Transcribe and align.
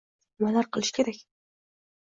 nimalar 0.39 0.69
qilish 0.77 0.93
kerak? 0.99 1.23